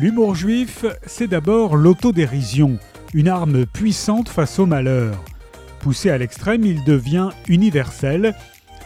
[0.00, 2.78] L'humour juif, c'est d'abord l'autodérision,
[3.14, 5.24] une arme puissante face au malheur.
[5.80, 8.36] Poussé à l'extrême, il devient universel,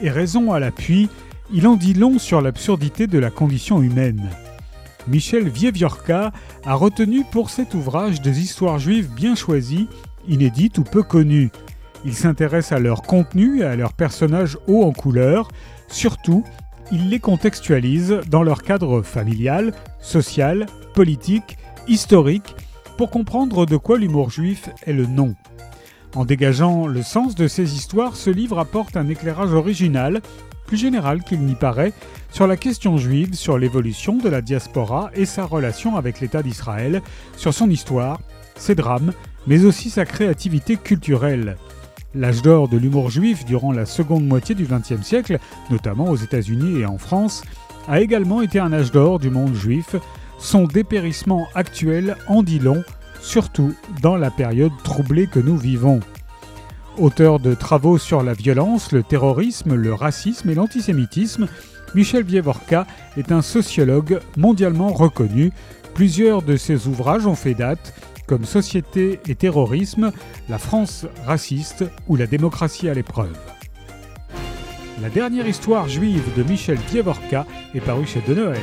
[0.00, 1.10] et raison à l'appui,
[1.52, 4.30] il en dit long sur l'absurdité de la condition humaine.
[5.06, 6.32] Michel Vieviorka
[6.64, 9.88] a retenu pour cet ouvrage des histoires juives bien choisies,
[10.26, 11.50] inédites ou peu connues.
[12.06, 15.48] Il s'intéresse à leur contenu et à leurs personnages hauts en couleur.
[15.88, 16.42] Surtout,
[16.92, 21.56] il les contextualise dans leur cadre familial, social, politique,
[21.88, 22.54] historique,
[22.98, 25.34] pour comprendre de quoi l'humour juif est le nom.
[26.14, 30.20] En dégageant le sens de ces histoires, ce livre apporte un éclairage original,
[30.66, 31.94] plus général qu'il n'y paraît,
[32.30, 37.00] sur la question juive, sur l'évolution de la diaspora et sa relation avec l'État d'Israël,
[37.38, 38.20] sur son histoire,
[38.56, 39.12] ses drames,
[39.46, 41.56] mais aussi sa créativité culturelle.
[42.14, 45.38] L'âge d'or de l'humour juif durant la seconde moitié du XXe siècle,
[45.70, 47.42] notamment aux États-Unis et en France,
[47.88, 49.96] a également été un âge d'or du monde juif.
[50.38, 52.84] Son dépérissement actuel en dit long,
[53.22, 56.00] surtout dans la période troublée que nous vivons.
[56.98, 61.48] Auteur de travaux sur la violence, le terrorisme, le racisme et l'antisémitisme,
[61.94, 65.50] Michel Vievorka est un sociologue mondialement reconnu.
[65.94, 67.94] Plusieurs de ses ouvrages ont fait date
[68.26, 70.12] comme Société et terrorisme,
[70.48, 73.36] la France raciste ou la démocratie à l'épreuve.
[75.00, 78.60] La dernière histoire juive de Michel Vievorka est parue chez De Noël.